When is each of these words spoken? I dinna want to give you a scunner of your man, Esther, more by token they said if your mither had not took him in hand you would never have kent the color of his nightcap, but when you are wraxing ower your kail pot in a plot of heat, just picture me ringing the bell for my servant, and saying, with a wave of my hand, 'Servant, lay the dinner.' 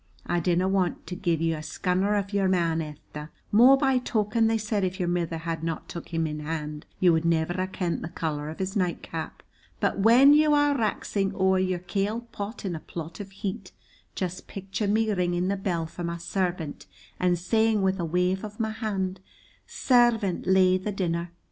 I 0.25 0.39
dinna 0.39 0.67
want 0.67 1.05
to 1.05 1.15
give 1.15 1.41
you 1.41 1.53
a 1.55 1.61
scunner 1.61 2.15
of 2.15 2.33
your 2.33 2.47
man, 2.47 2.81
Esther, 2.81 3.29
more 3.51 3.77
by 3.77 3.99
token 3.99 4.47
they 4.47 4.57
said 4.57 4.83
if 4.83 4.97
your 4.99 5.07
mither 5.07 5.37
had 5.37 5.63
not 5.63 5.87
took 5.87 6.11
him 6.11 6.25
in 6.25 6.39
hand 6.39 6.87
you 6.99 7.13
would 7.13 7.23
never 7.23 7.53
have 7.53 7.71
kent 7.71 8.01
the 8.01 8.07
color 8.09 8.49
of 8.49 8.57
his 8.57 8.75
nightcap, 8.75 9.43
but 9.79 9.99
when 9.99 10.33
you 10.33 10.55
are 10.55 10.75
wraxing 10.75 11.35
ower 11.35 11.59
your 11.59 11.77
kail 11.77 12.21
pot 12.31 12.65
in 12.65 12.75
a 12.75 12.79
plot 12.79 13.19
of 13.19 13.29
heat, 13.29 13.73
just 14.15 14.47
picture 14.47 14.87
me 14.87 15.07
ringing 15.11 15.49
the 15.49 15.55
bell 15.55 15.85
for 15.85 16.03
my 16.03 16.17
servant, 16.17 16.87
and 17.19 17.37
saying, 17.37 17.83
with 17.83 17.99
a 17.99 18.03
wave 18.05 18.43
of 18.43 18.59
my 18.59 18.71
hand, 18.71 19.19
'Servant, 19.67 20.47
lay 20.47 20.79
the 20.79 20.91
dinner.' 20.91 21.29